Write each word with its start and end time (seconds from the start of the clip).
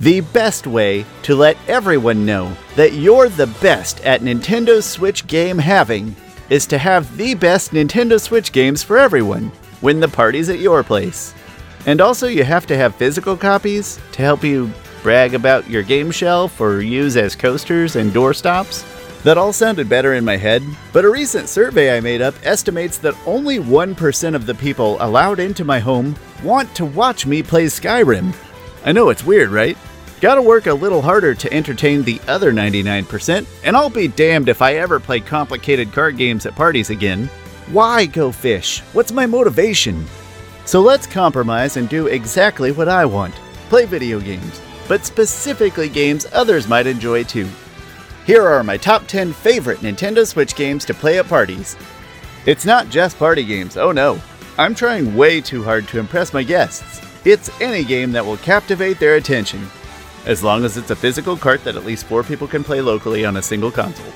The 0.00 0.20
best 0.20 0.68
way 0.68 1.04
to 1.24 1.34
let 1.34 1.56
everyone 1.66 2.24
know 2.24 2.56
that 2.76 2.92
you're 2.92 3.28
the 3.28 3.48
best 3.60 4.00
at 4.02 4.20
Nintendo 4.20 4.80
Switch 4.80 5.26
game 5.26 5.58
having 5.58 6.14
is 6.50 6.66
to 6.66 6.78
have 6.78 7.16
the 7.16 7.34
best 7.34 7.72
Nintendo 7.72 8.20
Switch 8.20 8.52
games 8.52 8.80
for 8.80 8.96
everyone 8.96 9.50
when 9.80 9.98
the 9.98 10.06
party's 10.06 10.50
at 10.50 10.60
your 10.60 10.84
place. 10.84 11.34
And 11.84 12.00
also, 12.00 12.28
you 12.28 12.44
have 12.44 12.64
to 12.66 12.76
have 12.76 12.94
physical 12.94 13.36
copies 13.36 13.98
to 14.12 14.22
help 14.22 14.44
you 14.44 14.70
brag 15.02 15.34
about 15.34 15.68
your 15.68 15.82
game 15.82 16.12
shelf 16.12 16.60
or 16.60 16.80
use 16.80 17.16
as 17.16 17.34
coasters 17.34 17.96
and 17.96 18.12
doorstops. 18.12 18.84
That 19.24 19.36
all 19.36 19.52
sounded 19.52 19.88
better 19.88 20.14
in 20.14 20.24
my 20.24 20.36
head, 20.36 20.62
but 20.92 21.04
a 21.04 21.10
recent 21.10 21.48
survey 21.48 21.96
I 21.96 22.00
made 22.00 22.22
up 22.22 22.36
estimates 22.44 22.98
that 22.98 23.16
only 23.26 23.58
1% 23.58 24.34
of 24.36 24.46
the 24.46 24.54
people 24.54 24.96
allowed 25.00 25.40
into 25.40 25.64
my 25.64 25.80
home 25.80 26.14
want 26.44 26.72
to 26.76 26.84
watch 26.84 27.26
me 27.26 27.42
play 27.42 27.66
Skyrim. 27.66 28.32
I 28.84 28.92
know 28.92 29.08
it's 29.08 29.26
weird, 29.26 29.50
right? 29.50 29.76
Gotta 30.20 30.42
work 30.42 30.66
a 30.66 30.74
little 30.74 31.00
harder 31.00 31.32
to 31.34 31.52
entertain 31.52 32.02
the 32.02 32.20
other 32.26 32.52
99%, 32.52 33.46
and 33.62 33.76
I'll 33.76 33.88
be 33.88 34.08
damned 34.08 34.48
if 34.48 34.60
I 34.60 34.74
ever 34.74 34.98
play 34.98 35.20
complicated 35.20 35.92
card 35.92 36.16
games 36.16 36.44
at 36.44 36.56
parties 36.56 36.90
again. 36.90 37.30
Why 37.70 38.06
go 38.06 38.32
fish? 38.32 38.80
What's 38.94 39.12
my 39.12 39.26
motivation? 39.26 40.04
So 40.64 40.80
let's 40.80 41.06
compromise 41.06 41.76
and 41.76 41.88
do 41.88 42.08
exactly 42.08 42.72
what 42.72 42.88
I 42.88 43.04
want 43.04 43.34
play 43.68 43.84
video 43.84 44.18
games, 44.18 44.60
but 44.88 45.04
specifically 45.04 45.88
games 45.88 46.26
others 46.32 46.66
might 46.68 46.86
enjoy 46.86 47.22
too. 47.22 47.46
Here 48.26 48.46
are 48.46 48.64
my 48.64 48.76
top 48.76 49.06
10 49.06 49.32
favorite 49.32 49.80
Nintendo 49.80 50.26
Switch 50.26 50.56
games 50.56 50.84
to 50.86 50.94
play 50.94 51.18
at 51.18 51.28
parties. 51.28 51.76
It's 52.46 52.64
not 52.64 52.88
just 52.88 53.18
party 53.18 53.44
games, 53.44 53.76
oh 53.76 53.92
no. 53.92 54.20
I'm 54.56 54.74
trying 54.74 55.14
way 55.14 55.40
too 55.40 55.62
hard 55.62 55.86
to 55.88 55.98
impress 55.98 56.32
my 56.32 56.42
guests. 56.42 57.00
It's 57.24 57.50
any 57.60 57.84
game 57.84 58.10
that 58.12 58.24
will 58.24 58.38
captivate 58.38 58.98
their 58.98 59.16
attention, 59.16 59.68
as 60.26 60.42
long 60.42 60.64
as 60.64 60.76
it's 60.76 60.90
a 60.90 60.96
physical 60.96 61.36
cart 61.36 61.64
that 61.64 61.76
at 61.76 61.84
least 61.84 62.06
four 62.06 62.22
people 62.22 62.46
can 62.46 62.64
play 62.64 62.80
locally 62.80 63.24
on 63.24 63.36
a 63.36 63.42
single 63.42 63.70
console. 63.70 64.12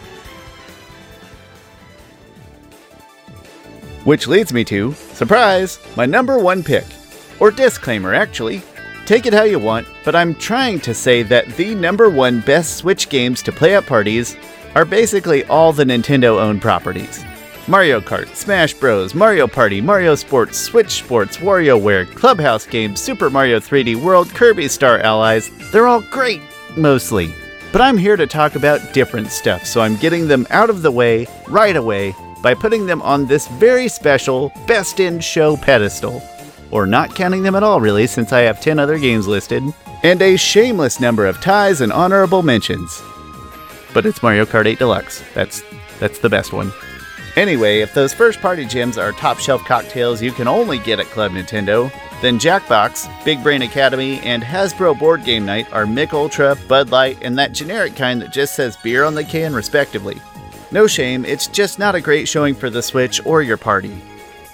Which 4.05 4.27
leads 4.27 4.53
me 4.53 4.64
to, 4.64 4.92
surprise, 4.95 5.78
my 5.97 6.06
number 6.06 6.39
one 6.39 6.64
pick. 6.64 6.84
Or 7.39 7.50
disclaimer, 7.50 8.14
actually. 8.14 8.62
Take 9.06 9.27
it 9.27 9.33
how 9.33 9.45
you 9.45 9.58
want, 9.58 9.86
but 10.05 10.14
I'm 10.14 10.34
trying 10.34 10.80
to 10.80 10.95
say 10.95 11.23
that 11.25 11.48
the 11.56 11.75
number 11.75 12.08
one 12.08 12.41
best 12.41 12.77
Switch 12.77 13.08
games 13.08 13.42
to 13.42 13.53
play 13.53 13.75
at 13.75 13.86
parties 13.86 14.36
are 14.75 14.84
basically 14.84 15.45
all 15.45 15.73
the 15.73 15.84
Nintendo 15.84 16.41
owned 16.41 16.62
properties. 16.62 17.25
Mario 17.73 18.03
Kart, 18.03 18.28
Smash 18.37 18.75
Bros, 18.75 19.15
Mario 19.15 19.47
Party, 19.47 19.81
Mario 19.81 20.15
Sports, 20.15 20.59
Switch 20.59 20.91
Sports, 20.91 21.39
WarioWare, 21.39 22.06
Clubhouse 22.14 22.67
Games, 22.67 23.01
Super 23.01 23.31
Mario 23.31 23.59
3D 23.59 23.97
World, 23.97 24.29
Kirby 24.29 24.69
Star 24.69 24.98
Allies, 24.98 25.51
they're 25.70 25.87
all 25.87 26.03
great, 26.03 26.42
mostly. 26.77 27.34
But 27.73 27.81
I'm 27.81 27.97
here 27.97 28.19
to 28.19 28.27
talk 28.27 28.56
about 28.56 28.92
different 28.92 29.29
stuff, 29.29 29.64
so 29.64 29.81
I'm 29.81 29.97
getting 29.97 30.29
them 30.29 30.47
out 30.51 30.69
of 30.69 30.83
the 30.83 30.91
way 30.91 31.27
right 31.48 31.75
away 31.75 32.14
by 32.42 32.53
putting 32.53 32.84
them 32.84 33.01
on 33.01 33.25
this 33.25 33.48
very 33.48 33.89
special 33.89 34.53
Best 34.67 35.01
in 35.01 35.19
Show 35.19 35.57
pedestal. 35.57 36.23
Or 36.70 36.84
not 36.84 37.14
counting 37.14 37.42
them 37.42 37.55
at 37.55 37.62
all, 37.62 37.81
really, 37.81 38.07
since 38.07 38.34
I 38.34 38.41
have 38.41 38.61
10 38.61 38.79
other 38.81 38.98
games 38.98 39.27
listed, 39.27 39.62
and 40.03 40.20
a 40.20 40.36
shameless 40.36 41.01
number 41.01 41.25
of 41.25 41.41
ties 41.41 41.81
and 41.81 41.91
honorable 41.91 42.42
mentions. 42.42 43.03
But 43.95 44.05
it's 44.05 44.23
Mario 44.23 44.45
Kart 44.45 44.67
8 44.67 44.79
Deluxe. 44.79 45.25
That's 45.33 45.64
that's 46.01 46.19
the 46.19 46.29
best 46.29 46.53
one. 46.53 46.70
Anyway, 47.36 47.80
if 47.80 47.94
those 47.94 48.12
first 48.12 48.41
party 48.41 48.66
gems 48.66 48.98
are 48.98 49.12
top 49.12 49.38
shelf 49.38 49.64
cocktails 49.64 50.20
you 50.20 50.33
can 50.33 50.47
only 50.47 50.78
get 50.78 51.00
at 51.00 51.06
Club 51.06 51.33
Nintendo, 51.33 51.91
then 52.20 52.39
Jackbox, 52.39 53.08
Big 53.24 53.42
Brain 53.42 53.62
Academy, 53.62 54.20
and 54.20 54.42
Hasbro 54.42 54.98
Board 54.98 55.24
Game 55.24 55.47
Night 55.47 55.72
are 55.72 55.86
Mich 55.86 56.12
Ultra, 56.12 56.56
Bud 56.69 56.91
Light, 56.91 57.19
and 57.22 57.39
that 57.39 57.52
generic 57.52 57.97
kind 57.97 58.20
that 58.20 58.34
just 58.34 58.55
says 58.55 58.77
beer 58.77 59.05
on 59.05 59.14
the 59.14 59.24
can, 59.24 59.55
respectively. 59.55 60.20
No 60.70 60.86
shame, 60.86 61.24
it's 61.24 61.48
just 61.48 61.78
not 61.78 61.94
a 61.94 62.00
great 62.00 62.29
showing 62.29 62.55
for 62.55 62.68
the 62.68 62.83
Switch 62.83 63.24
or 63.24 63.42
your 63.42 63.57
party. 63.57 63.96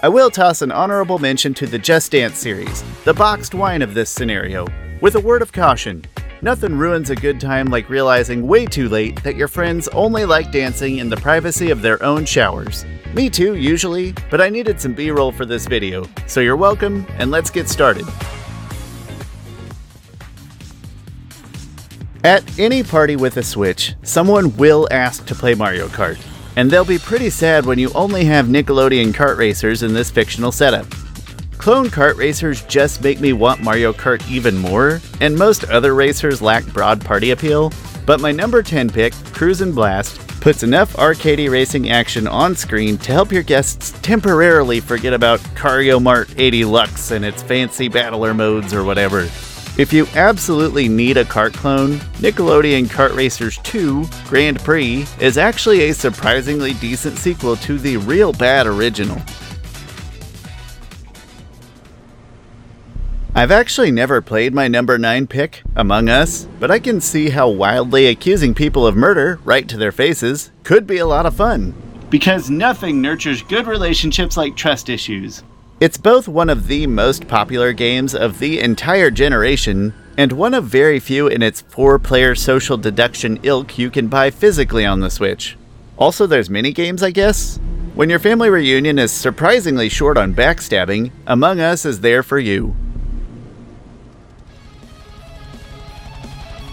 I 0.01 0.07
will 0.07 0.29
toss 0.29 0.61
an 0.61 0.71
honorable 0.71 1.19
mention 1.19 1.53
to 1.55 1.67
the 1.67 1.77
Just 1.77 2.13
Dance 2.13 2.37
series, 2.37 2.83
the 3.03 3.13
boxed 3.13 3.53
wine 3.53 3.81
of 3.81 3.93
this 3.93 4.09
scenario, 4.09 4.65
with 5.01 5.15
a 5.15 5.19
word 5.19 5.41
of 5.41 5.51
caution. 5.51 6.05
Nothing 6.41 6.77
ruins 6.77 7.09
a 7.09 7.17
good 7.17 7.41
time 7.41 7.65
like 7.65 7.89
realizing 7.89 8.47
way 8.47 8.65
too 8.65 8.87
late 8.87 9.21
that 9.23 9.35
your 9.35 9.49
friends 9.49 9.89
only 9.89 10.23
like 10.23 10.53
dancing 10.53 10.99
in 10.99 11.09
the 11.09 11.17
privacy 11.17 11.69
of 11.69 11.81
their 11.81 12.01
own 12.01 12.23
showers. 12.23 12.85
Me 13.13 13.29
too, 13.29 13.55
usually, 13.55 14.13
but 14.31 14.39
I 14.39 14.47
needed 14.47 14.79
some 14.79 14.93
B 14.93 15.11
roll 15.11 15.33
for 15.33 15.45
this 15.45 15.65
video, 15.65 16.07
so 16.27 16.39
you're 16.39 16.55
welcome, 16.55 17.05
and 17.17 17.29
let's 17.29 17.49
get 17.49 17.67
started. 17.67 18.05
At 22.23 22.57
any 22.57 22.83
party 22.83 23.17
with 23.17 23.35
a 23.35 23.43
Switch, 23.43 23.95
someone 24.03 24.55
will 24.55 24.87
ask 24.91 25.25
to 25.25 25.35
play 25.35 25.55
Mario 25.55 25.89
Kart, 25.89 26.17
and 26.55 26.71
they'll 26.71 26.85
be 26.85 26.99
pretty 26.99 27.29
sad 27.29 27.65
when 27.65 27.79
you 27.79 27.91
only 27.95 28.23
have 28.23 28.45
Nickelodeon 28.45 29.13
kart 29.13 29.37
racers 29.37 29.83
in 29.83 29.93
this 29.93 30.09
fictional 30.09 30.53
setup. 30.53 30.87
Clone 31.59 31.87
kart 31.87 32.15
racers 32.15 32.61
just 32.63 33.03
make 33.03 33.19
me 33.19 33.33
want 33.33 33.61
Mario 33.61 33.91
Kart 33.91 34.25
even 34.31 34.57
more, 34.57 35.01
and 35.19 35.37
most 35.37 35.65
other 35.65 35.93
racers 35.93 36.41
lack 36.41 36.65
broad 36.67 37.03
party 37.03 37.31
appeal, 37.31 37.73
but 38.05 38.21
my 38.21 38.31
number 38.31 38.63
10 38.63 38.89
pick, 38.89 39.11
Cruis'n 39.33 39.75
Blast, 39.75 40.25
puts 40.39 40.63
enough 40.63 40.95
arcadey 40.95 41.49
racing 41.51 41.89
action 41.89 42.27
on 42.27 42.55
screen 42.55 42.97
to 42.99 43.11
help 43.11 43.29
your 43.29 43.43
guests 43.43 43.91
temporarily 44.01 44.79
forget 44.79 45.11
about 45.11 45.41
Cario 45.53 46.01
Mart 46.01 46.33
80 46.37 46.63
Lux 46.63 47.11
and 47.11 47.25
its 47.25 47.43
fancy 47.43 47.89
battler 47.89 48.33
modes 48.33 48.73
or 48.73 48.85
whatever. 48.85 49.27
If 49.77 49.91
you 49.91 50.07
absolutely 50.15 50.87
need 50.87 51.17
a 51.17 51.25
kart 51.25 51.53
clone, 51.53 51.97
Nickelodeon 52.21 52.85
Kart 52.85 53.13
Racers 53.13 53.57
2 53.63 54.07
Grand 54.27 54.59
Prix 54.61 55.05
is 55.19 55.37
actually 55.37 55.89
a 55.89 55.93
surprisingly 55.93 56.73
decent 56.75 57.17
sequel 57.17 57.57
to 57.57 57.77
the 57.77 57.97
real 57.97 58.31
bad 58.31 58.65
original. 58.65 59.21
I've 63.39 63.51
actually 63.51 63.89
never 63.91 64.21
played 64.21 64.53
my 64.53 64.67
number 64.67 64.97
9 64.97 65.25
pick, 65.27 65.63
Among 65.73 66.09
Us, 66.09 66.45
but 66.59 66.69
I 66.69 66.77
can 66.77 66.99
see 66.99 67.29
how 67.29 67.47
wildly 67.47 68.07
accusing 68.07 68.53
people 68.53 68.85
of 68.85 68.97
murder, 68.97 69.39
right 69.45 69.65
to 69.69 69.77
their 69.77 69.93
faces, 69.93 70.51
could 70.63 70.85
be 70.85 70.97
a 70.97 71.05
lot 71.05 71.25
of 71.25 71.37
fun. 71.37 71.73
Because 72.09 72.49
nothing 72.49 73.01
nurtures 73.01 73.41
good 73.41 73.65
relationships 73.65 74.35
like 74.35 74.57
trust 74.57 74.89
issues. 74.89 75.41
It's 75.79 75.95
both 75.95 76.27
one 76.27 76.49
of 76.49 76.67
the 76.67 76.85
most 76.85 77.29
popular 77.29 77.71
games 77.71 78.13
of 78.13 78.39
the 78.39 78.59
entire 78.59 79.09
generation, 79.09 79.93
and 80.17 80.33
one 80.33 80.53
of 80.53 80.65
very 80.65 80.99
few 80.99 81.27
in 81.27 81.41
its 81.41 81.61
four 81.61 81.97
player 81.97 82.35
social 82.35 82.75
deduction 82.75 83.39
ilk 83.43 83.77
you 83.77 83.89
can 83.89 84.09
buy 84.09 84.31
physically 84.31 84.85
on 84.85 84.99
the 84.99 85.09
Switch. 85.09 85.55
Also, 85.95 86.27
there's 86.27 86.49
mini 86.49 86.73
games, 86.73 87.01
I 87.01 87.11
guess? 87.11 87.57
When 87.95 88.09
your 88.09 88.19
family 88.19 88.49
reunion 88.49 88.99
is 88.99 89.13
surprisingly 89.13 89.87
short 89.87 90.17
on 90.17 90.35
backstabbing, 90.35 91.13
Among 91.25 91.61
Us 91.61 91.85
is 91.85 92.01
there 92.01 92.21
for 92.21 92.37
you. 92.37 92.75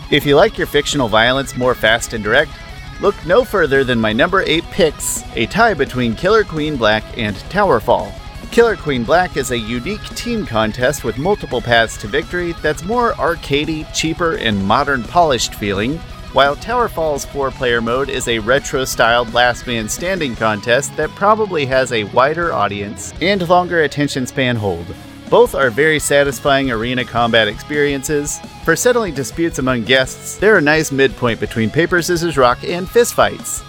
If 0.08 0.24
you 0.24 0.36
like 0.36 0.56
your 0.56 0.68
fictional 0.68 1.08
violence 1.08 1.56
more 1.56 1.74
fast 1.74 2.12
and 2.12 2.22
direct, 2.22 2.52
look 3.00 3.16
no 3.26 3.44
further 3.44 3.82
than 3.82 3.98
my 3.98 4.12
number 4.12 4.42
8 4.42 4.62
picks, 4.70 5.24
a 5.34 5.46
tie 5.46 5.74
between 5.74 6.14
Killer 6.14 6.44
Queen 6.44 6.76
Black 6.76 7.02
and 7.18 7.34
Towerfall. 7.50 8.12
Killer 8.52 8.76
Queen 8.76 9.02
Black 9.02 9.36
is 9.36 9.50
a 9.50 9.58
unique 9.58 10.04
team 10.10 10.46
contest 10.46 11.02
with 11.02 11.18
multiple 11.18 11.60
paths 11.60 11.96
to 11.98 12.06
victory 12.06 12.52
that's 12.62 12.84
more 12.84 13.14
arcadey, 13.14 13.84
cheaper, 13.92 14.36
and 14.36 14.64
modern 14.64 15.02
polished 15.02 15.56
feeling, 15.56 15.98
while 16.32 16.54
Towerfall's 16.54 17.24
four 17.24 17.50
player 17.50 17.80
mode 17.80 18.08
is 18.08 18.28
a 18.28 18.38
retro 18.38 18.84
styled 18.84 19.34
last 19.34 19.66
man 19.66 19.88
standing 19.88 20.36
contest 20.36 20.96
that 20.96 21.10
probably 21.10 21.66
has 21.66 21.90
a 21.90 22.04
wider 22.04 22.52
audience 22.52 23.12
and 23.20 23.48
longer 23.48 23.82
attention 23.82 24.24
span 24.24 24.54
hold. 24.54 24.86
Both 25.28 25.56
are 25.56 25.70
very 25.70 25.98
satisfying 25.98 26.70
arena 26.70 27.04
combat 27.04 27.48
experiences. 27.48 28.38
For 28.64 28.76
settling 28.76 29.14
disputes 29.14 29.58
among 29.58 29.82
guests, 29.82 30.36
they're 30.36 30.58
a 30.58 30.60
nice 30.62 30.92
midpoint 30.92 31.40
between 31.40 31.68
paper, 31.68 32.00
scissors, 32.00 32.36
rock, 32.36 32.62
and 32.62 32.86
fistfights. 32.86 33.64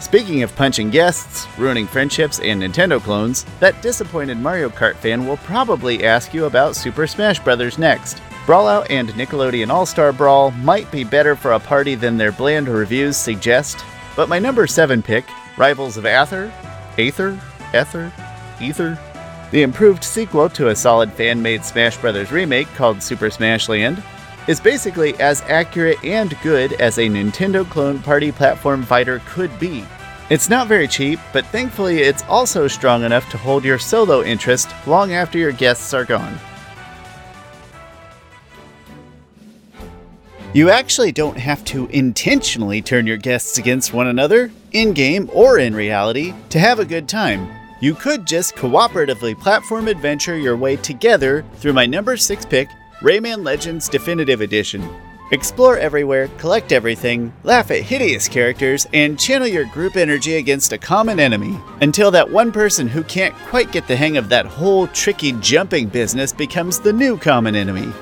Speaking 0.00 0.42
of 0.42 0.54
punching 0.54 0.90
guests, 0.90 1.46
ruining 1.58 1.86
friendships, 1.86 2.38
and 2.38 2.62
Nintendo 2.62 3.02
clones, 3.02 3.44
that 3.60 3.82
disappointed 3.82 4.38
Mario 4.38 4.70
Kart 4.70 4.94
fan 4.96 5.26
will 5.26 5.38
probably 5.38 6.04
ask 6.04 6.32
you 6.32 6.44
about 6.44 6.76
Super 6.76 7.06
Smash 7.06 7.40
Bros. 7.40 7.78
next. 7.78 8.22
Brawlout 8.46 8.86
and 8.90 9.08
Nickelodeon 9.10 9.70
All 9.70 9.86
Star 9.86 10.12
Brawl 10.12 10.50
might 10.52 10.90
be 10.90 11.04
better 11.04 11.34
for 11.34 11.52
a 11.52 11.60
party 11.60 11.94
than 11.94 12.16
their 12.16 12.32
bland 12.32 12.68
reviews 12.68 13.16
suggest, 13.16 13.84
but 14.14 14.28
my 14.28 14.38
number 14.38 14.66
7 14.66 15.02
pick, 15.02 15.24
Rivals 15.56 15.96
of 15.96 16.06
Aether, 16.06 16.52
Aether? 16.98 17.40
Ether? 17.74 18.12
Ether? 18.60 18.98
The 19.50 19.62
improved 19.62 20.04
sequel 20.04 20.48
to 20.50 20.68
a 20.68 20.76
solid 20.76 21.12
fan 21.12 21.42
made 21.42 21.64
Smash 21.64 21.96
Bros. 21.98 22.30
remake 22.30 22.68
called 22.74 23.02
Super 23.02 23.30
Smash 23.30 23.68
Land 23.68 24.02
is 24.46 24.60
basically 24.60 25.14
as 25.20 25.42
accurate 25.42 26.02
and 26.04 26.36
good 26.42 26.74
as 26.74 26.98
a 26.98 27.08
Nintendo 27.08 27.68
clone 27.68 28.00
party 28.00 28.30
platform 28.30 28.82
fighter 28.82 29.20
could 29.26 29.56
be. 29.58 29.84
It's 30.30 30.48
not 30.48 30.68
very 30.68 30.88
cheap, 30.88 31.18
but 31.32 31.46
thankfully 31.46 32.00
it's 32.00 32.24
also 32.24 32.68
strong 32.68 33.04
enough 33.04 33.28
to 33.30 33.38
hold 33.38 33.64
your 33.64 33.78
solo 33.78 34.22
interest 34.22 34.70
long 34.86 35.12
after 35.12 35.38
your 35.38 35.52
guests 35.52 35.92
are 35.94 36.04
gone. 36.04 36.38
You 40.54 40.70
actually 40.70 41.10
don't 41.10 41.36
have 41.36 41.64
to 41.64 41.88
intentionally 41.88 42.80
turn 42.80 43.08
your 43.08 43.16
guests 43.16 43.58
against 43.58 43.92
one 43.92 44.06
another, 44.06 44.52
in 44.70 44.92
game 44.92 45.28
or 45.32 45.58
in 45.58 45.74
reality, 45.74 46.32
to 46.50 46.60
have 46.60 46.78
a 46.78 46.84
good 46.84 47.08
time. 47.08 47.48
You 47.80 47.96
could 47.96 48.24
just 48.24 48.54
cooperatively 48.54 49.36
platform 49.36 49.88
adventure 49.88 50.38
your 50.38 50.56
way 50.56 50.76
together 50.76 51.44
through 51.56 51.72
my 51.72 51.86
number 51.86 52.16
6 52.16 52.44
pick, 52.44 52.68
Rayman 53.00 53.44
Legends 53.44 53.88
Definitive 53.88 54.42
Edition. 54.42 54.88
Explore 55.32 55.78
everywhere, 55.78 56.28
collect 56.38 56.70
everything, 56.70 57.32
laugh 57.42 57.72
at 57.72 57.82
hideous 57.82 58.28
characters, 58.28 58.86
and 58.92 59.18
channel 59.18 59.48
your 59.48 59.64
group 59.64 59.96
energy 59.96 60.36
against 60.36 60.72
a 60.72 60.78
common 60.78 61.18
enemy 61.18 61.58
until 61.80 62.12
that 62.12 62.30
one 62.30 62.52
person 62.52 62.86
who 62.86 63.02
can't 63.02 63.34
quite 63.48 63.72
get 63.72 63.88
the 63.88 63.96
hang 63.96 64.16
of 64.16 64.28
that 64.28 64.46
whole 64.46 64.86
tricky 64.86 65.32
jumping 65.40 65.88
business 65.88 66.32
becomes 66.32 66.78
the 66.78 66.92
new 66.92 67.18
common 67.18 67.56
enemy. 67.56 67.92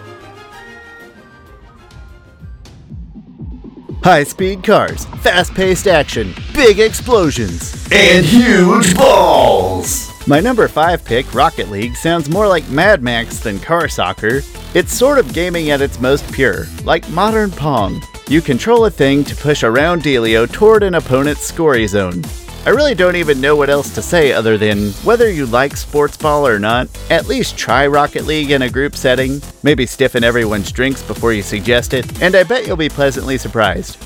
High 4.05 4.25
speed 4.25 4.65
cars, 4.65 5.05
fast 5.23 5.55
paced 5.55 5.87
action, 5.87 6.35
big 6.55 6.81
explosions, 6.81 7.87
and 7.93 8.27
huge 8.27 8.97
balls. 8.97 10.11
My 10.27 10.41
number 10.41 10.67
5 10.67 11.05
pick, 11.05 11.33
Rocket 11.33 11.71
League, 11.71 11.95
sounds 11.95 12.29
more 12.29 12.49
like 12.49 12.69
Mad 12.69 13.01
Max 13.01 13.39
than 13.39 13.61
car 13.61 13.87
soccer. 13.87 14.43
It's 14.75 14.93
sort 14.93 15.21
of 15.21 15.33
gaming 15.33 15.71
at 15.71 15.81
its 15.81 16.01
most 16.01 16.31
pure, 16.33 16.67
like 16.83 17.09
modern 17.11 17.53
Pong. 17.53 18.03
You 18.27 18.41
control 18.41 18.87
a 18.87 18.91
thing 18.91 19.23
to 19.23 19.37
push 19.37 19.63
a 19.63 19.71
round 19.71 20.03
dealio 20.03 20.51
toward 20.51 20.83
an 20.83 20.97
opponent's 20.97 21.43
scoring 21.43 21.87
zone. 21.87 22.25
I 22.65 22.71
really 22.71 22.95
don't 22.95 23.17
even 23.17 23.41
know 23.41 23.57
what 23.57 23.71
else 23.71 23.93
to 23.97 24.03
say 24.03 24.33
other 24.33 24.57
than 24.57 24.93
whether 25.03 25.29
you 25.29 25.47
like 25.47 25.77
sports 25.77 26.17
ball 26.17 26.47
or 26.47 26.61
not, 26.61 26.89
at 27.11 27.27
least 27.27 27.57
try 27.57 27.89
Rocket 27.89 28.25
League 28.25 28.53
in 28.53 28.63
a 28.63 28.71
group 28.71 28.95
setting, 28.95 29.43
maybe 29.65 29.85
stiffen 29.85 30.23
everyone's 30.23 30.71
drinks 30.71 31.03
before 31.03 31.33
you 31.33 31.43
suggest 31.43 31.93
it, 31.93 32.23
and 32.23 32.37
I 32.37 32.45
bet 32.45 32.65
you'll 32.65 32.77
be 32.77 32.89
pleasantly 32.89 33.37
surprised. 33.37 33.97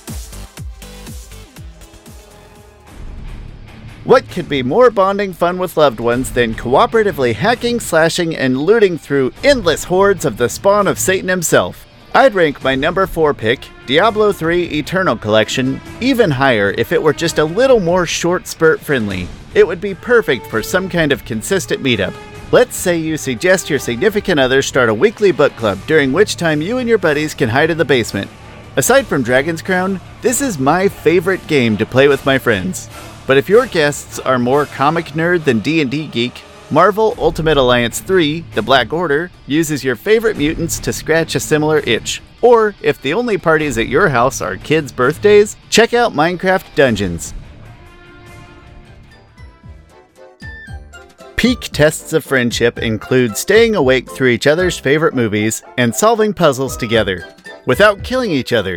What 4.05 4.27
could 4.31 4.49
be 4.49 4.63
more 4.63 4.91
bonding 4.91 5.35
fun 5.35 5.59
with 5.59 5.77
loved 5.77 6.01
ones 6.01 6.33
than 6.33 6.55
cooperatively 6.55 7.35
hacking, 7.35 7.79
slashing, 7.79 8.35
and 8.35 8.57
looting 8.57 8.97
through 8.97 9.35
endless 9.45 9.85
hordes 9.85 10.25
of 10.25 10.39
the 10.39 10.49
spawn 10.49 10.87
of 10.87 10.99
Satan 10.99 11.29
himself? 11.29 11.86
I'd 12.17 12.33
rank 12.33 12.65
my 12.65 12.75
number 12.75 13.07
4 13.07 13.35
pick, 13.35 13.69
Diablo 13.85 14.33
3 14.33 14.63
Eternal 14.79 15.19
Collection, 15.19 15.79
even 16.01 16.31
higher 16.31 16.71
if 16.79 16.91
it 16.91 17.03
were 17.03 17.13
just 17.13 17.37
a 17.37 17.45
little 17.45 17.79
more 17.79 18.07
short 18.07 18.47
spurt 18.47 18.81
friendly. 18.81 19.29
It 19.53 19.67
would 19.67 19.83
be 19.83 19.95
perfect 19.95 20.47
for 20.47 20.63
some 20.63 20.89
kind 20.89 21.13
of 21.13 21.27
consistent 21.27 21.83
meetup. 21.83 22.15
Let's 22.53 22.75
say 22.75 22.97
you 22.97 23.19
suggest 23.19 23.69
your 23.69 23.79
significant 23.79 24.41
other 24.41 24.63
start 24.63 24.89
a 24.89 24.95
weekly 24.95 25.31
book 25.31 25.55
club 25.57 25.79
during 25.87 26.11
which 26.11 26.37
time 26.37 26.63
you 26.63 26.79
and 26.79 26.89
your 26.89 26.97
buddies 26.97 27.35
can 27.35 27.51
hide 27.51 27.69
in 27.69 27.77
the 27.77 27.85
basement. 27.85 28.31
Aside 28.77 29.07
from 29.07 29.23
Dragon's 29.23 29.61
Crown, 29.61 30.01
this 30.23 30.41
is 30.41 30.59
my 30.59 30.89
favorite 30.89 31.47
game 31.47 31.77
to 31.77 31.85
play 31.85 32.09
with 32.09 32.25
my 32.25 32.39
friends. 32.39 32.89
But 33.27 33.37
if 33.37 33.51
your 33.51 33.67
guests 33.67 34.19
are 34.21 34.39
more 34.39 34.65
comic 34.65 35.09
nerd 35.09 35.45
than 35.45 35.59
D&D 35.59 36.07
geek, 36.07 36.41
Marvel 36.71 37.15
Ultimate 37.19 37.57
Alliance 37.57 38.01
3, 38.01 38.41
The 38.55 38.63
Black 38.63 38.93
Order, 38.93 39.31
uses 39.47 39.85
your 39.85 39.95
favorite 39.95 40.37
mutants 40.37 40.81
to 40.81 40.93
scratch 40.93 41.37
a 41.37 41.41
similar 41.41 41.79
itch. 41.87 42.21
Or, 42.43 42.75
if 42.83 43.01
the 43.01 43.15
only 43.15 43.39
parties 43.39 43.79
at 43.79 43.87
your 43.87 44.09
house 44.09 44.41
are 44.41 44.57
kids' 44.57 44.91
birthdays, 44.91 45.57
check 45.71 45.95
out 45.95 46.13
Minecraft 46.13 46.75
Dungeons. 46.75 47.35
Peak 51.37 51.61
tests 51.61 52.13
of 52.13 52.25
friendship 52.25 52.79
include 52.79 53.37
staying 53.37 53.77
awake 53.77 54.11
through 54.11 54.29
each 54.29 54.49
other's 54.49 54.77
favorite 54.77 55.15
movies 55.15 55.63
and 55.79 55.95
solving 55.95 56.35
puzzles 56.35 56.77
together, 56.77 57.29
without 57.67 58.03
killing 58.03 58.33
each 58.33 58.53
other. 58.53 58.77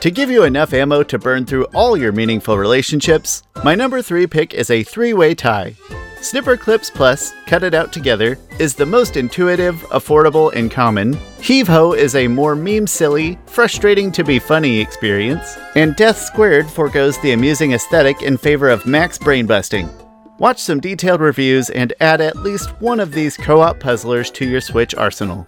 To 0.00 0.10
give 0.10 0.30
you 0.30 0.44
enough 0.44 0.72
ammo 0.72 1.02
to 1.02 1.18
burn 1.18 1.44
through 1.44 1.64
all 1.74 1.94
your 1.94 2.12
meaningful 2.12 2.56
relationships, 2.56 3.42
my 3.64 3.74
number 3.74 4.00
3 4.00 4.26
pick 4.28 4.54
is 4.54 4.70
a 4.70 4.82
three 4.82 5.12
way 5.12 5.34
tie. 5.34 5.74
Snipperclips 6.20 6.92
Plus, 6.92 7.32
Cut 7.46 7.62
It 7.62 7.74
Out 7.74 7.92
Together, 7.92 8.38
is 8.58 8.74
the 8.74 8.84
most 8.84 9.16
intuitive, 9.16 9.76
affordable, 9.90 10.52
and 10.52 10.68
common. 10.68 11.16
Heave 11.40 11.68
Ho 11.68 11.92
is 11.92 12.16
a 12.16 12.26
more 12.26 12.56
meme 12.56 12.88
silly, 12.88 13.38
frustrating 13.46 14.10
to 14.12 14.24
be 14.24 14.40
funny 14.40 14.80
experience. 14.80 15.56
And 15.76 15.94
Death 15.94 16.18
Squared 16.18 16.68
foregoes 16.68 17.18
the 17.20 17.32
amusing 17.32 17.72
aesthetic 17.72 18.22
in 18.22 18.36
favor 18.36 18.68
of 18.68 18.84
max 18.84 19.16
brain 19.16 19.46
busting. 19.46 19.88
Watch 20.38 20.60
some 20.60 20.80
detailed 20.80 21.20
reviews 21.20 21.70
and 21.70 21.92
add 22.00 22.20
at 22.20 22.36
least 22.36 22.70
one 22.80 22.98
of 22.98 23.12
these 23.12 23.36
co 23.36 23.60
op 23.60 23.78
puzzlers 23.78 24.30
to 24.32 24.44
your 24.48 24.60
Switch 24.60 24.96
arsenal. 24.96 25.46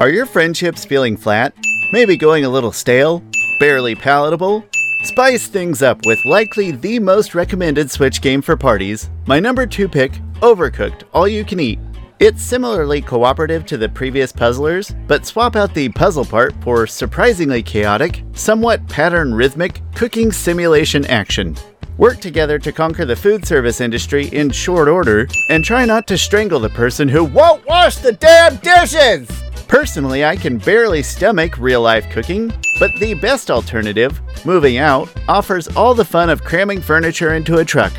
Are 0.00 0.10
your 0.10 0.26
friendships 0.26 0.84
feeling 0.84 1.16
flat? 1.16 1.54
Maybe 1.92 2.16
going 2.16 2.44
a 2.44 2.50
little 2.50 2.72
stale? 2.72 3.22
Barely 3.60 3.94
palatable? 3.94 4.66
Spice 5.06 5.46
things 5.46 5.82
up 5.82 6.04
with 6.04 6.24
likely 6.24 6.72
the 6.72 6.98
most 6.98 7.36
recommended 7.36 7.92
Switch 7.92 8.20
game 8.20 8.42
for 8.42 8.56
parties, 8.56 9.08
my 9.26 9.38
number 9.38 9.64
2 9.64 9.88
pick, 9.88 10.10
Overcooked 10.40 11.04
All 11.14 11.28
You 11.28 11.44
Can 11.44 11.60
Eat. 11.60 11.78
It's 12.18 12.42
similarly 12.42 13.00
cooperative 13.02 13.64
to 13.66 13.76
the 13.76 13.88
previous 13.88 14.32
puzzlers, 14.32 14.92
but 15.06 15.24
swap 15.24 15.54
out 15.54 15.72
the 15.72 15.90
puzzle 15.90 16.24
part 16.24 16.60
for 16.60 16.88
surprisingly 16.88 17.62
chaotic, 17.62 18.24
somewhat 18.32 18.86
pattern 18.88 19.32
rhythmic 19.32 19.80
cooking 19.94 20.32
simulation 20.32 21.06
action. 21.06 21.56
Work 21.98 22.20
together 22.20 22.58
to 22.58 22.72
conquer 22.72 23.04
the 23.04 23.14
food 23.14 23.46
service 23.46 23.80
industry 23.80 24.26
in 24.26 24.50
short 24.50 24.88
order, 24.88 25.28
and 25.50 25.64
try 25.64 25.84
not 25.84 26.08
to 26.08 26.18
strangle 26.18 26.58
the 26.58 26.68
person 26.70 27.08
who 27.08 27.22
won't 27.22 27.64
wash 27.64 27.94
the 27.98 28.12
damn 28.12 28.56
dishes! 28.56 29.45
Personally, 29.68 30.24
I 30.24 30.36
can 30.36 30.58
barely 30.58 31.02
stomach 31.02 31.58
real 31.58 31.82
life 31.82 32.08
cooking, 32.10 32.52
but 32.78 32.92
the 33.00 33.14
best 33.14 33.50
alternative, 33.50 34.20
moving 34.44 34.76
out, 34.76 35.08
offers 35.28 35.68
all 35.76 35.94
the 35.94 36.04
fun 36.04 36.30
of 36.30 36.44
cramming 36.44 36.80
furniture 36.80 37.34
into 37.34 37.58
a 37.58 37.64
truck. 37.64 37.92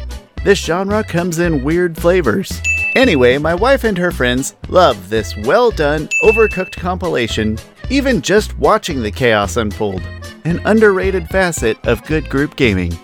This 0.43 0.63
genre 0.63 1.03
comes 1.03 1.39
in 1.39 1.63
weird 1.63 1.97
flavors. 1.97 2.61
Anyway, 2.95 3.37
my 3.37 3.53
wife 3.53 3.83
and 3.83 3.97
her 3.97 4.11
friends 4.11 4.55
love 4.69 5.09
this 5.09 5.35
well 5.43 5.69
done, 5.71 6.07
overcooked 6.23 6.77
compilation, 6.77 7.57
even 7.89 8.21
just 8.21 8.57
watching 8.57 9.03
the 9.03 9.11
chaos 9.11 9.57
unfold. 9.57 10.01
An 10.45 10.61
underrated 10.65 11.27
facet 11.27 11.77
of 11.85 12.05
good 12.05 12.29
group 12.29 12.55
gaming. 12.55 12.97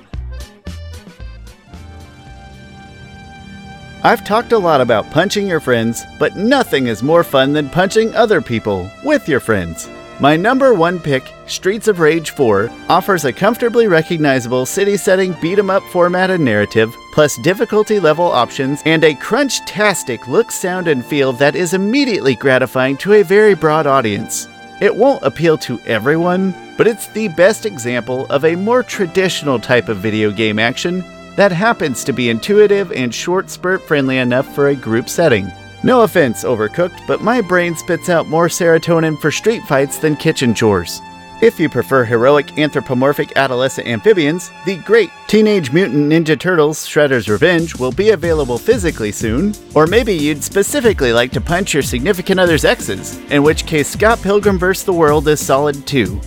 I've 4.06 4.26
talked 4.26 4.52
a 4.52 4.58
lot 4.58 4.82
about 4.82 5.10
punching 5.12 5.48
your 5.48 5.62
friends, 5.62 6.04
but 6.20 6.36
nothing 6.36 6.88
is 6.88 7.02
more 7.02 7.24
fun 7.24 7.54
than 7.54 7.70
punching 7.70 8.14
other 8.16 8.42
people 8.42 8.92
with 9.02 9.30
your 9.30 9.40
friends. 9.40 9.90
My 10.20 10.36
number 10.36 10.74
one 10.74 11.00
pick, 11.00 11.32
Streets 11.48 11.88
of 11.88 12.02
Rage 12.02 12.32
4, 12.32 12.70
offers 12.90 13.24
a 13.24 13.32
comfortably 13.32 13.88
recognizable 13.88 14.66
city 14.66 14.98
setting 14.98 15.34
beat 15.42 15.58
'em 15.58 15.70
up 15.70 15.84
format 15.84 16.30
and 16.30 16.44
narrative, 16.44 16.94
plus 17.14 17.38
difficulty 17.44 17.98
level 17.98 18.26
options, 18.26 18.82
and 18.86 19.06
a 19.06 19.14
crunch-tastic 19.14 20.28
look, 20.28 20.52
sound, 20.52 20.90
and 20.90 21.06
feel 21.06 21.32
that 21.32 21.56
is 21.56 21.74
immediately 21.74 22.36
gratifying 22.36 22.98
to 22.98 23.14
a 23.14 23.24
very 23.24 23.54
broad 23.54 23.88
audience. 23.88 24.50
It 24.82 24.94
won't 24.94 25.24
appeal 25.24 25.58
to 25.60 25.80
everyone, 25.88 26.54
but 26.76 26.88
it's 26.88 27.08
the 27.08 27.30
best 27.30 27.66
example 27.66 28.28
of 28.30 28.44
a 28.44 28.58
more 28.58 28.84
traditional 28.84 29.60
type 29.60 29.88
of 29.88 30.00
video 30.00 30.30
game 30.30 30.60
action 30.60 31.06
that 31.36 31.52
happens 31.52 32.04
to 32.04 32.14
be 32.14 32.30
intuitive 32.30 32.92
and 32.92 33.14
short 33.14 33.50
spurt 33.50 33.82
friendly 33.82 34.18
enough 34.18 34.54
for 34.54 34.70
a 34.70 34.76
group 34.76 35.10
setting. 35.10 35.52
No 35.84 36.04
offense, 36.04 36.44
Overcooked, 36.44 37.06
but 37.08 37.22
my 37.22 37.42
brain 37.42 37.76
spits 37.76 38.10
out 38.10 38.28
more 38.28 38.48
serotonin 38.48 39.20
for 39.20 39.32
street 39.32 39.64
fights 39.64 39.98
than 39.98 40.16
kitchen 40.16 40.54
chores. 40.54 41.02
If 41.42 41.60
you 41.60 41.68
prefer 41.68 42.06
heroic 42.06 42.58
anthropomorphic 42.58 43.36
adolescent 43.36 43.86
amphibians, 43.86 44.50
the 44.66 44.78
great 44.78 45.10
Teenage 45.28 45.74
Mutant 45.74 46.10
Ninja 46.10 46.40
Turtles 46.40 46.88
Shredder's 46.88 47.28
Revenge 47.28 47.76
will 47.76 47.92
be 47.92 48.12
available 48.12 48.58
physically 48.58 49.12
soon. 49.12 49.54
Or 49.76 49.86
maybe 49.86 50.14
you'd 50.14 50.42
specifically 50.42 51.12
like 51.12 51.32
to 51.34 51.42
punch 51.42 51.74
your 51.74 51.84
significant 51.84 52.40
other's 52.40 52.64
exes, 52.64 53.18
in 53.30 53.44
which 53.44 53.66
case 53.66 53.90
Scott 53.90 54.22
Pilgrim 54.22 54.58
vs. 54.58 54.86
the 54.86 54.94
World 54.94 55.28
is 55.28 55.46
solid 55.46 55.86
too. 55.86 56.22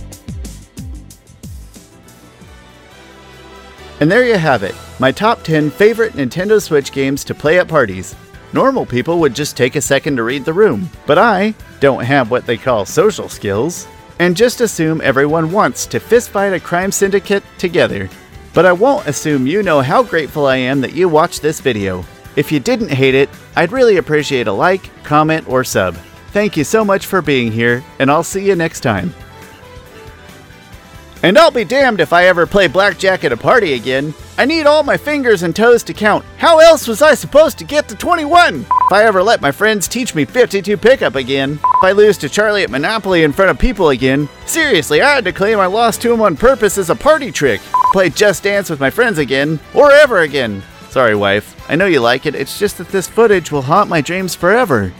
And 3.99 4.11
there 4.11 4.25
you 4.25 4.37
have 4.37 4.63
it, 4.63 4.75
my 4.99 5.11
top 5.11 5.43
10 5.43 5.71
favorite 5.71 6.13
Nintendo 6.13 6.61
Switch 6.61 6.91
games 6.91 7.23
to 7.23 7.33
play 7.33 7.59
at 7.59 7.67
parties. 7.67 8.15
Normal 8.53 8.85
people 8.85 9.19
would 9.19 9.35
just 9.35 9.57
take 9.57 9.75
a 9.75 9.81
second 9.81 10.15
to 10.17 10.23
read 10.23 10.45
the 10.45 10.53
room, 10.53 10.89
but 11.05 11.17
I 11.17 11.53
don't 11.79 12.03
have 12.03 12.31
what 12.31 12.45
they 12.45 12.57
call 12.57 12.85
social 12.85 13.27
skills, 13.27 13.87
and 14.19 14.37
just 14.37 14.61
assume 14.61 15.01
everyone 15.01 15.51
wants 15.51 15.85
to 15.87 15.99
fistfight 15.99 16.53
a 16.53 16.59
crime 16.59 16.91
syndicate 16.91 17.43
together. 17.57 18.09
But 18.53 18.65
I 18.65 18.71
won't 18.71 19.07
assume 19.07 19.45
you 19.45 19.63
know 19.63 19.81
how 19.81 20.03
grateful 20.03 20.45
I 20.45 20.57
am 20.57 20.81
that 20.81 20.93
you 20.93 21.09
watched 21.09 21.41
this 21.41 21.59
video. 21.59 22.05
If 22.35 22.51
you 22.51 22.59
didn't 22.59 22.89
hate 22.89 23.15
it, 23.15 23.29
I'd 23.55 23.71
really 23.71 23.97
appreciate 23.97 24.47
a 24.47 24.51
like, 24.51 24.91
comment, 25.03 25.47
or 25.49 25.63
sub. 25.63 25.95
Thank 26.31 26.55
you 26.55 26.63
so 26.63 26.85
much 26.85 27.05
for 27.05 27.21
being 27.21 27.51
here, 27.51 27.83
and 27.99 28.11
I'll 28.11 28.23
see 28.23 28.45
you 28.45 28.55
next 28.55 28.81
time. 28.81 29.13
And 31.23 31.37
I'll 31.37 31.51
be 31.51 31.65
damned 31.65 31.99
if 31.99 32.13
I 32.13 32.27
ever 32.27 32.45
play 32.45 32.67
blackjack 32.67 33.23
at 33.23 33.31
a 33.31 33.37
party 33.37 33.73
again. 33.73 34.13
I 34.37 34.45
need 34.45 34.67
all 34.67 34.83
my 34.83 34.97
fingers 34.97 35.43
and 35.43 35.55
toes 35.55 35.83
to 35.83 35.93
count. 35.93 36.23
How 36.37 36.59
else 36.59 36.87
was 36.87 37.01
I 37.01 37.15
supposed 37.15 37.57
to 37.57 37.63
get 37.63 37.87
to 37.89 37.95
21? 37.95 38.61
If 38.61 38.91
I 38.91 39.03
ever 39.03 39.23
let 39.23 39.41
my 39.41 39.51
friends 39.51 39.87
teach 39.87 40.13
me 40.13 40.25
52 40.25 40.77
pickup 40.77 41.15
again. 41.15 41.53
If 41.53 41.83
I 41.83 41.91
lose 41.91 42.17
to 42.19 42.29
Charlie 42.29 42.63
at 42.63 42.69
Monopoly 42.69 43.23
in 43.23 43.33
front 43.33 43.49
of 43.49 43.57
people 43.57 43.89
again. 43.89 44.29
Seriously, 44.45 45.01
I 45.01 45.15
had 45.15 45.25
to 45.25 45.33
claim 45.33 45.59
I 45.59 45.65
lost 45.65 46.01
to 46.03 46.13
him 46.13 46.21
on 46.21 46.37
purpose 46.37 46.77
as 46.77 46.91
a 46.91 46.95
party 46.95 47.31
trick. 47.31 47.61
Play 47.91 48.09
Just 48.09 48.43
Dance 48.43 48.69
with 48.69 48.79
my 48.79 48.91
friends 48.91 49.17
again. 49.17 49.59
Or 49.73 49.91
ever 49.91 50.19
again. 50.19 50.61
Sorry, 50.89 51.15
wife. 51.15 51.55
I 51.69 51.75
know 51.75 51.85
you 51.87 51.99
like 51.99 52.25
it, 52.25 52.35
it's 52.35 52.59
just 52.59 52.77
that 52.77 52.89
this 52.89 53.07
footage 53.07 53.51
will 53.51 53.63
haunt 53.63 53.89
my 53.89 54.01
dreams 54.01 54.35
forever. 54.35 54.93